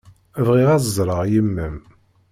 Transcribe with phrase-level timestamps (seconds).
[0.47, 1.77] Bɣiɣ ad ẓreɣ yemma-m.